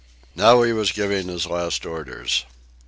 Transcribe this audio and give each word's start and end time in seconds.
Now 0.35 0.63
he 0.63 0.73
was 0.73 0.91
giving 0.91 1.27
his 1.27 1.45
last 1.45 1.85
orders. 1.85 2.43